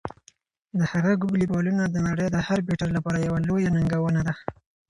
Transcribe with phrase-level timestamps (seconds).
[0.77, 4.33] د هغه "ګوګلي" بالونه د نړۍ د هر بیټر لپاره یوه لویه ننګونه ده.